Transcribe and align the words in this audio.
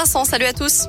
Vincent, 0.00 0.24
salut 0.24 0.44
à 0.44 0.52
tous. 0.52 0.86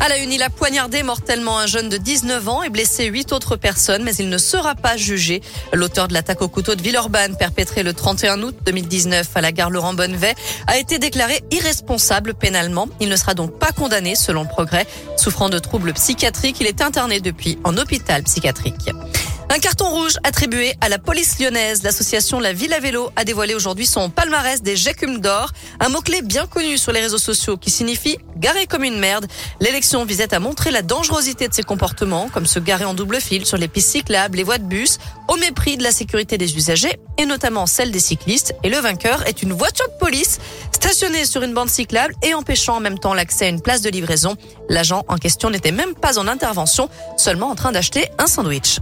À 0.00 0.08
la 0.08 0.16
une, 0.16 0.32
il 0.32 0.42
a 0.42 0.48
poignardé 0.48 1.02
mortellement 1.02 1.58
un 1.58 1.66
jeune 1.66 1.90
de 1.90 1.98
19 1.98 2.48
ans 2.48 2.62
et 2.62 2.70
blessé 2.70 3.04
huit 3.04 3.32
autres 3.32 3.56
personnes, 3.56 4.02
mais 4.02 4.14
il 4.14 4.30
ne 4.30 4.38
sera 4.38 4.74
pas 4.74 4.96
jugé. 4.96 5.42
L'auteur 5.74 6.08
de 6.08 6.14
l'attaque 6.14 6.40
au 6.40 6.48
couteau 6.48 6.74
de 6.74 6.80
Villeurbanne, 6.80 7.36
perpétrée 7.36 7.82
le 7.82 7.92
31 7.92 8.42
août 8.44 8.56
2019 8.64 9.28
à 9.34 9.42
la 9.42 9.52
gare 9.52 9.68
Laurent 9.68 9.92
Bonnevet, 9.92 10.34
a 10.66 10.78
été 10.78 10.98
déclaré 10.98 11.42
irresponsable 11.50 12.32
pénalement. 12.32 12.88
Il 12.98 13.10
ne 13.10 13.16
sera 13.16 13.34
donc 13.34 13.58
pas 13.58 13.72
condamné 13.72 14.14
selon 14.14 14.46
progrès. 14.46 14.86
Souffrant 15.18 15.50
de 15.50 15.58
troubles 15.58 15.92
psychiatriques, 15.92 16.56
il 16.60 16.66
est 16.66 16.80
interné 16.80 17.20
depuis 17.20 17.58
en 17.62 17.76
hôpital 17.76 18.22
psychiatrique. 18.22 18.88
Un 19.54 19.60
carton 19.60 19.88
rouge 19.88 20.16
attribué 20.24 20.74
à 20.80 20.88
la 20.88 20.98
police 20.98 21.38
lyonnaise. 21.38 21.84
L'association 21.84 22.40
La 22.40 22.52
Ville 22.52 22.72
à 22.72 22.80
Vélo 22.80 23.10
a 23.14 23.22
dévoilé 23.22 23.54
aujourd'hui 23.54 23.86
son 23.86 24.10
palmarès 24.10 24.62
des 24.62 24.74
Jécumes 24.74 25.20
d'or, 25.20 25.52
un 25.78 25.90
mot-clé 25.90 26.22
bien 26.22 26.48
connu 26.48 26.76
sur 26.76 26.90
les 26.90 27.00
réseaux 27.00 27.18
sociaux 27.18 27.56
qui 27.56 27.70
signifie 27.70 28.18
garer 28.36 28.66
comme 28.66 28.82
une 28.82 28.98
merde. 28.98 29.28
L'élection 29.60 30.04
visait 30.04 30.34
à 30.34 30.40
montrer 30.40 30.72
la 30.72 30.82
dangerosité 30.82 31.46
de 31.46 31.54
ces 31.54 31.62
comportements, 31.62 32.28
comme 32.30 32.46
se 32.46 32.58
garer 32.58 32.84
en 32.84 32.94
double 32.94 33.20
fil 33.20 33.46
sur 33.46 33.56
les 33.56 33.68
pistes 33.68 33.90
cyclables, 33.90 34.38
les 34.38 34.42
voies 34.42 34.58
de 34.58 34.64
bus, 34.64 34.98
au 35.28 35.36
mépris 35.36 35.76
de 35.76 35.84
la 35.84 35.92
sécurité 35.92 36.36
des 36.36 36.56
usagers 36.56 36.98
et 37.16 37.24
notamment 37.24 37.66
celle 37.66 37.92
des 37.92 38.00
cyclistes. 38.00 38.56
Et 38.64 38.68
le 38.68 38.78
vainqueur 38.78 39.24
est 39.28 39.40
une 39.40 39.52
voiture 39.52 39.86
de 39.86 39.98
police 40.00 40.40
stationnée 40.72 41.26
sur 41.26 41.44
une 41.44 41.54
bande 41.54 41.70
cyclable 41.70 42.16
et 42.24 42.34
empêchant 42.34 42.78
en 42.78 42.80
même 42.80 42.98
temps 42.98 43.14
l'accès 43.14 43.44
à 43.44 43.50
une 43.50 43.62
place 43.62 43.82
de 43.82 43.90
livraison. 43.90 44.36
L'agent 44.68 45.04
en 45.06 45.16
question 45.16 45.48
n'était 45.48 45.70
même 45.70 45.94
pas 45.94 46.18
en 46.18 46.26
intervention, 46.26 46.88
seulement 47.16 47.50
en 47.50 47.54
train 47.54 47.70
d'acheter 47.70 48.08
un 48.18 48.26
sandwich. 48.26 48.80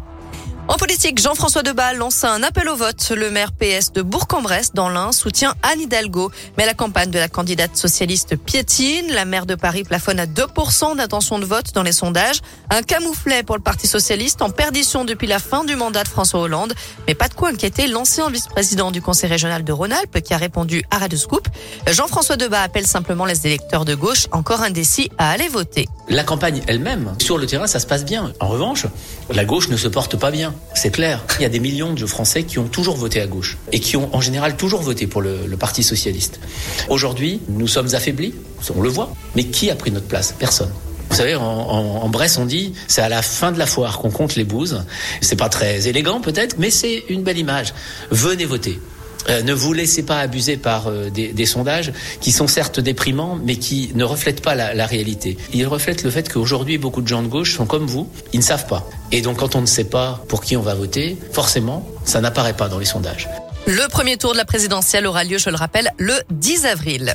En 0.68 0.76
politique, 0.76 1.20
Jean-François 1.20 1.64
Debat 1.64 1.92
lance 1.92 2.22
un 2.22 2.40
appel 2.44 2.68
au 2.68 2.76
vote. 2.76 3.10
Le 3.10 3.32
maire 3.32 3.50
PS 3.50 3.92
de 3.92 4.00
Bourg-en-Bresse, 4.00 4.72
dans 4.74 4.88
l'Ain, 4.88 5.10
soutient 5.10 5.54
Anne 5.64 5.80
Hidalgo. 5.80 6.30
Mais 6.56 6.66
la 6.66 6.72
campagne 6.72 7.10
de 7.10 7.18
la 7.18 7.28
candidate 7.28 7.76
socialiste 7.76 8.36
piétine. 8.36 9.10
La 9.10 9.24
maire 9.24 9.44
de 9.44 9.56
Paris 9.56 9.82
plafonne 9.82 10.20
à 10.20 10.26
2% 10.26 10.96
d'intention 10.96 11.40
de 11.40 11.44
vote 11.44 11.74
dans 11.74 11.82
les 11.82 11.92
sondages. 11.92 12.40
Un 12.70 12.82
camouflet 12.82 13.42
pour 13.42 13.56
le 13.56 13.62
Parti 13.62 13.88
socialiste 13.88 14.40
en 14.40 14.50
perdition 14.50 15.04
depuis 15.04 15.26
la 15.26 15.40
fin 15.40 15.64
du 15.64 15.74
mandat 15.74 16.04
de 16.04 16.08
François 16.08 16.40
Hollande. 16.40 16.74
Mais 17.08 17.16
pas 17.16 17.26
de 17.26 17.34
quoi 17.34 17.48
inquiéter 17.48 17.88
l'ancien 17.88 18.30
vice-président 18.30 18.92
du 18.92 19.02
conseil 19.02 19.28
régional 19.28 19.64
de 19.64 19.72
Rhône-Alpes 19.72 20.20
qui 20.20 20.32
a 20.32 20.36
répondu 20.36 20.84
à 20.92 20.98
Radio 20.98 21.18
Scoop. 21.18 21.48
Jean-François 21.90 22.36
Debat 22.36 22.62
appelle 22.62 22.86
simplement 22.86 23.24
les 23.24 23.46
électeurs 23.48 23.84
de 23.84 23.96
gauche 23.96 24.28
encore 24.30 24.62
indécis 24.62 25.10
à 25.18 25.30
aller 25.32 25.48
voter. 25.48 25.88
La 26.08 26.22
campagne 26.22 26.62
elle-même, 26.68 27.14
sur 27.18 27.36
le 27.36 27.46
terrain, 27.46 27.66
ça 27.66 27.80
se 27.80 27.86
passe 27.86 28.04
bien. 28.04 28.32
En 28.38 28.46
revanche, 28.48 28.86
la 29.28 29.44
gauche 29.44 29.68
ne 29.68 29.76
se 29.76 29.88
porte 29.88 30.16
pas 30.16 30.30
bien. 30.30 30.51
C'est 30.74 30.90
clair. 30.90 31.24
Il 31.38 31.42
y 31.42 31.46
a 31.46 31.48
des 31.48 31.60
millions 31.60 31.92
de 31.92 32.06
Français 32.06 32.44
qui 32.44 32.58
ont 32.58 32.66
toujours 32.66 32.96
voté 32.96 33.20
à 33.20 33.26
gauche 33.26 33.58
et 33.70 33.80
qui 33.80 33.96
ont 33.96 34.14
en 34.14 34.20
général 34.20 34.56
toujours 34.56 34.82
voté 34.82 35.06
pour 35.06 35.22
le, 35.22 35.56
Parti 35.58 35.84
socialiste. 35.84 36.40
Aujourd'hui, 36.88 37.40
nous 37.48 37.68
sommes 37.68 37.94
affaiblis, 37.94 38.34
on 38.74 38.80
le 38.80 38.88
voit. 38.88 39.14
Mais 39.36 39.44
qui 39.44 39.70
a 39.70 39.76
pris 39.76 39.92
notre 39.92 40.06
place? 40.06 40.34
Personne. 40.36 40.70
Vous 41.08 41.16
savez, 41.16 41.36
en, 41.36 41.42
en, 41.42 42.02
en, 42.02 42.08
Bresse, 42.08 42.38
on 42.38 42.46
dit 42.46 42.72
c'est 42.88 43.02
à 43.02 43.08
la 43.08 43.22
fin 43.22 43.52
de 43.52 43.58
la 43.58 43.66
foire 43.66 43.98
qu'on 43.98 44.10
compte 44.10 44.34
les 44.34 44.44
bouses. 44.44 44.84
C'est 45.20 45.36
pas 45.36 45.48
très 45.48 45.86
élégant 45.86 46.20
peut-être, 46.20 46.56
mais 46.58 46.70
c'est 46.70 47.04
une 47.08 47.22
belle 47.22 47.38
image. 47.38 47.74
Venez 48.10 48.44
voter. 48.44 48.80
Euh, 49.28 49.42
ne 49.42 49.52
vous 49.52 49.72
laissez 49.72 50.02
pas 50.02 50.18
abuser 50.18 50.56
par 50.56 50.88
euh, 50.88 51.10
des, 51.10 51.46
sondages 51.46 51.92
qui 52.20 52.32
sont 52.32 52.46
certes 52.46 52.80
déprimants, 52.80 53.38
mais 53.42 53.56
qui 53.56 53.92
ne 53.94 54.04
reflètent 54.04 54.42
pas 54.42 54.54
la, 54.54 54.74
la 54.74 54.86
réalité. 54.86 55.36
Ils 55.52 55.66
reflètent 55.66 56.02
le 56.02 56.10
fait 56.10 56.32
qu'aujourd'hui, 56.32 56.78
beaucoup 56.78 57.02
de 57.02 57.08
gens 57.08 57.22
de 57.22 57.28
gauche 57.28 57.56
sont 57.56 57.66
comme 57.66 57.86
vous, 57.86 58.08
ils 58.32 58.40
ne 58.40 58.44
savent 58.44 58.66
pas. 58.66 58.88
Et 59.10 59.20
donc, 59.20 59.38
quand 59.38 59.54
on 59.54 59.60
ne 59.60 59.66
sait 59.66 59.84
pas 59.84 60.22
pour 60.28 60.42
qui 60.42 60.56
on 60.56 60.62
va 60.62 60.74
voter, 60.74 61.16
forcément, 61.32 61.86
ça 62.04 62.20
n'apparaît 62.20 62.56
pas 62.56 62.68
dans 62.68 62.78
les 62.78 62.84
sondages. 62.84 63.28
Le 63.66 63.88
premier 63.88 64.16
tour 64.16 64.32
de 64.32 64.38
la 64.38 64.44
présidentielle 64.44 65.06
aura 65.06 65.24
lieu, 65.24 65.38
je 65.38 65.50
le 65.50 65.56
rappelle, 65.56 65.90
le 65.98 66.14
10 66.30 66.66
avril. 66.66 67.14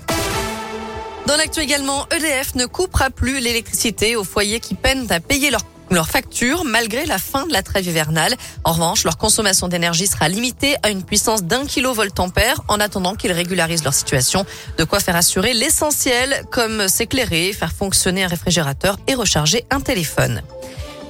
Dans 1.26 1.36
l'actu 1.36 1.60
également, 1.60 2.08
EDF 2.10 2.56
ne 2.56 2.66
coupera 2.66 3.10
plus 3.10 3.40
l'électricité 3.42 4.16
aux 4.16 4.24
foyers 4.24 4.62
qui 4.62 4.76
peinent 4.76 5.08
à 5.10 5.20
payer 5.20 5.52
leurs 5.52 5.66
leur 5.90 6.10
facture 6.10 6.64
malgré 6.64 7.06
la 7.06 7.18
fin 7.18 7.46
de 7.48 7.54
la 7.54 7.64
trêve 7.64 7.88
hivernale. 7.88 8.36
En 8.64 8.74
revanche, 8.74 9.04
leur 9.04 9.18
consommation 9.18 9.68
d'énergie 9.68 10.08
sera 10.08 10.30
limitée 10.30 10.76
à 10.84 10.90
une 10.90 11.04
puissance 11.04 11.44
d'un 11.44 11.66
kilovoltampère 11.66 12.62
en 12.68 12.80
attendant 12.80 13.16
qu'ils 13.16 13.32
régularisent 13.32 13.84
leur 13.84 13.94
situation. 13.94 14.46
De 14.78 14.84
quoi 14.84 15.00
faire 15.00 15.16
assurer 15.16 15.54
l'essentiel 15.54 16.44
comme 16.52 16.88
s'éclairer, 16.88 17.54
faire 17.54 17.72
fonctionner 17.72 18.24
un 18.24 18.28
réfrigérateur 18.28 18.98
et 19.08 19.16
recharger 19.16 19.66
un 19.70 19.80
téléphone. 19.80 20.42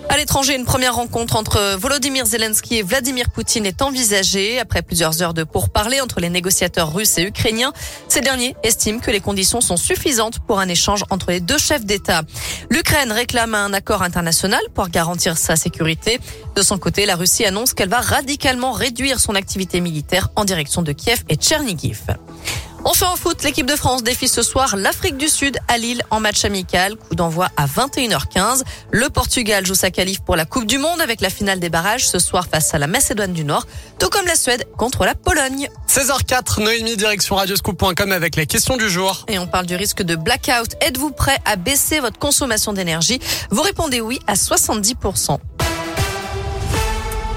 À 0.10 0.16
l'étranger, 0.16 0.56
une 0.56 0.66
première 0.66 0.96
rencontre 0.96 1.36
entre 1.36 1.76
Volodymyr 1.76 2.26
Zelensky 2.26 2.78
et 2.78 2.82
Vladimir 2.82 3.30
Poutine 3.30 3.66
est 3.66 3.82
envisagée. 3.82 4.58
Après 4.60 4.82
plusieurs 4.82 5.22
heures 5.22 5.34
de 5.34 5.44
pourparlers 5.44 6.00
entre 6.00 6.22
les 6.22 6.30
négociateurs 6.30 6.94
russes 6.94 7.18
et 7.18 7.24
ukrainiens, 7.24 7.74
ces 8.08 8.22
derniers 8.22 8.56
estiment 8.64 9.00
que 9.00 9.12
les 9.12 9.20
conditions 9.20 9.60
sont 9.60 9.76
suffisantes 9.76 10.40
pour 10.40 10.60
un 10.60 10.70
échange 10.70 11.04
entre 11.10 11.32
les 11.32 11.42
deux 11.42 11.58
chefs 11.58 11.86
d'État. 11.86 12.22
L'Ukraine 12.70 13.12
réclame 13.12 13.54
un 13.54 13.74
accord 13.74 14.02
international 14.02 14.62
pour 14.74 14.88
garantir 14.88 15.38
sa 15.38 15.58
sécurité. 15.58 16.20
De 16.56 16.62
son 16.62 16.78
côté, 16.78 17.06
la 17.06 17.16
Russie 17.16 17.46
annonce 17.46 17.74
qu'elle 17.74 17.90
va 17.90 18.00
radicalement 18.00 18.72
réduire 18.72 19.20
son 19.20 19.36
activité 19.36 19.82
militaire 19.82 20.30
en 20.36 20.46
direction 20.46 20.82
de 20.82 20.94
Kiev 20.94 21.24
et 21.28 21.36
Tchernigiv. 21.36 22.02
Enfin 22.84 23.08
en 23.08 23.16
foot, 23.16 23.44
l'équipe 23.44 23.66
de 23.66 23.76
France 23.76 24.04
défie 24.04 24.28
ce 24.28 24.42
soir 24.42 24.76
l'Afrique 24.78 25.18
du 25.18 25.28
Sud 25.28 25.58
à 25.68 25.78
Lille 25.78 26.02
en 26.10 26.20
match 26.20 26.46
amical. 26.46 26.96
Coup 26.96 27.16
d'envoi 27.16 27.50
à 27.58 27.66
21h15. 27.66 28.64
Le 28.92 29.10
Portugal 29.10 29.66
joue 29.66 29.76
sa 29.76 29.92
qualif 29.92 30.20
pour 30.22 30.36
la 30.36 30.46
Coupe 30.46 30.66
du 30.66 30.78
Monde 30.78 31.02
avec 31.02 31.22
la 31.22 31.30
finale 31.30 31.60
des 31.60 31.70
barrages 31.70 32.08
ce 32.08 32.20
soir 32.20 32.48
face 32.52 32.74
à 32.74 32.78
la 32.78 32.88
Macédoine 32.88 33.34
du 33.34 33.44
Nord, 33.44 33.68
tout 34.00 34.10
comme 34.10 34.26
la 34.26 34.36
Suède 34.36 34.66
contre 34.78 35.06
la 35.06 35.16
Pologne. 35.16 35.70
16h04, 35.90 36.62
Noémie, 36.64 36.96
direction 36.96 37.36
radioscoop.com 37.36 38.12
avec 38.12 38.36
la 38.36 38.46
question 38.46 38.78
du 38.78 38.90
jour. 38.90 39.26
Et 39.28 39.40
on 39.40 39.48
parle 39.48 39.66
du 39.66 39.76
risque 39.76 40.04
de 40.04 40.16
blackout. 40.16 40.76
Êtes-vous 40.82 41.12
prêt 41.12 41.38
à 41.46 41.56
baisser 41.56 42.00
votre 42.00 42.20
consommation 42.20 42.74
d'énergie? 42.74 43.20
Vous 43.50 43.62
répondez 43.62 44.02
oui 44.02 44.20
à 44.28 44.36
70%. 44.36 45.40